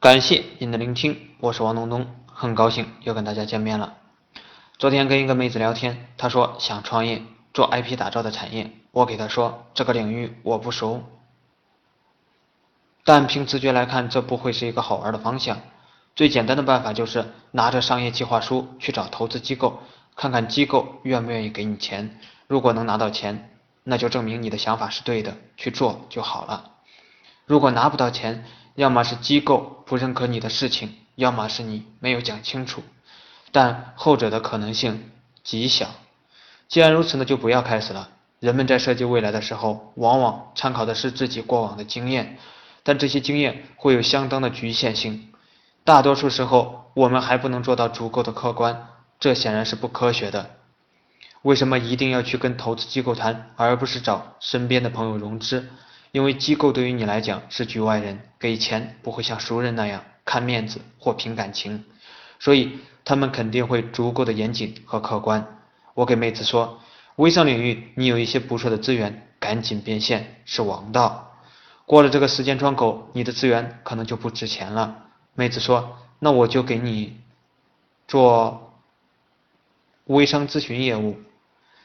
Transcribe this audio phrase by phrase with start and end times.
[0.00, 3.98] 感谢您的聆听，我是王东东，很高兴又跟大家见面了。
[4.78, 7.20] 昨天跟一个妹子聊天，她说想创业
[7.52, 11.02] 做 IP 打造的产业，我给她说这个领域我不熟，
[13.04, 15.60] 但凭直觉来看，这不会是一个好玩的方向。
[16.16, 19.80] 最简单的办法就是拿着商业计划书去找投资机构，
[20.16, 22.18] 看看机构愿不愿意给你钱。
[22.46, 23.50] 如果能拿到钱，
[23.84, 26.70] 那就证明你的想法是对的，去做就好了。
[27.44, 28.46] 如果拿不到钱，
[28.80, 32.82] 要么是机构不认可你的事情，要么是你没有讲清楚，
[33.52, 35.10] 但后者的可能性
[35.44, 35.90] 极小。
[36.66, 38.08] 既然如此，那就不要开始了。
[38.38, 42.38] 人们在设计未来的时候，往往参考的是自己过往的经验，
[42.82, 45.30] 但这些经验会有相当的局限性。
[45.84, 48.86] 大多数时候，我们还不能做到足够的客观，
[49.18, 50.52] 这显然是不科学的。
[51.42, 55.68] 为什么一定要去跟投资机构谈，而不是找身边的朋友融资？
[56.12, 61.84] 因为机构对于你来讲是局外人，给钱不会像熟人那样看面子或凭感情，
[62.38, 65.58] 所以他们肯定会足够的严谨和客观。
[65.94, 66.80] 我给妹子说，
[67.16, 71.36] 微商领域你有一些不错的资源，赶紧变现是王道。
[71.86, 75.06] 过了这个时间窗口，你的资源可能就不值钱了。
[75.34, 77.20] 妹子说：“那我就给你
[78.06, 78.74] 做
[80.04, 81.18] 微商咨询业务，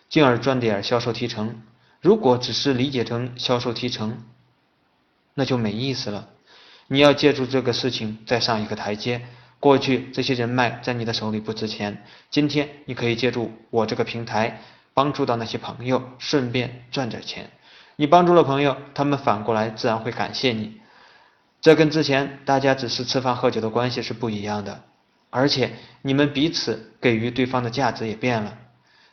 [0.09, 1.61] 进而赚点销售提成。
[2.05, 4.23] 如果只是理解成销售提成，
[5.33, 6.29] 那就没意思了。
[6.85, 9.25] 你要借助这个事情再上一个台阶。
[9.59, 14.61] 过去这些人脉在你的手里不值钱，今天你可以借助我这个平台
[14.93, 17.49] 帮助到那些朋友，顺便赚点钱。
[17.95, 20.79] 你帮助了朋友，他们反过来自然会感谢你。”
[21.59, 24.83] 这跟之前大家只是吃饭喝酒的关系是不一样的，
[25.31, 25.71] 而且
[26.03, 28.59] 你们彼此给予对方的价值也变了。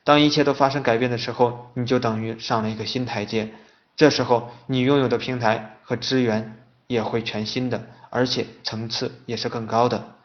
[0.04, 3.52] 当一切都发生改变的时候，你就等于上了一个新台阶。
[3.94, 10.16] 这时候你拥有的平台和资源也会全新的，而且层次也是更高的。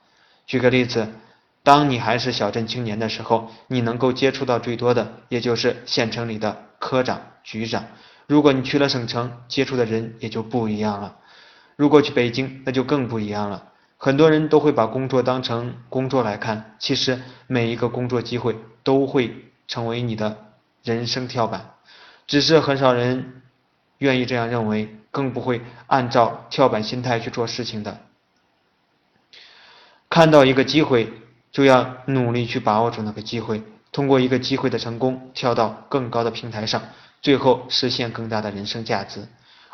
[0.46, 1.08] 举个例子，
[1.64, 7.86] 当你还是小镇青年的时候，你能够接触到最多的也就是县城里的科长、局长。
[8.26, 11.18] 如果你去了省城，接触的人也就不一样了。
[11.76, 13.66] 如果去北京，那就更不一样了。
[13.98, 20.38] 很多人都会把工作当成工作来看，其实每一个工作机会都会成为你的
[20.84, 21.72] 人生跳板，
[22.26, 23.42] 只是很少人
[23.98, 28.00] 愿意这样认为，更不会按照跳板心态去做事情的。
[30.10, 31.12] 看到一个机会，
[31.52, 33.62] 就要努力去把握住那个机会，
[33.92, 36.82] 通过一个机会的成功，跳到更高的平台上，
[37.22, 39.28] 最后实现更大的人生价值。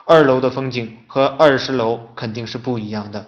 [0.05, 3.27] 二楼的风景和二十楼肯定是不一样的。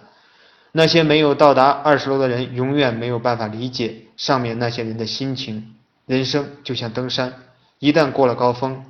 [0.72, 5.74] 那些没有到达二十楼的人，永远没有办法理解上面那些人的心情。
[6.06, 7.34] 人生就像登山，
[7.78, 8.84] 一旦过了高峰，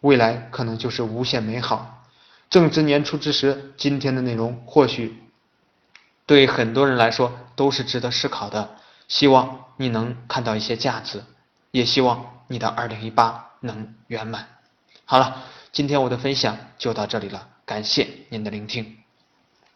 [0.00, 2.04] 未来可能就是无限美好。
[2.48, 5.22] 正值年初之时，今天的内容或许
[6.26, 8.76] 对很多人来说都是值得思考的。
[9.08, 11.24] 希望你能看到一些价值，
[11.72, 14.46] 也希望你的二零一八能圆满。
[15.04, 15.42] 好了。
[15.72, 18.99] 今天我的分享就到这里了，感谢您的聆听。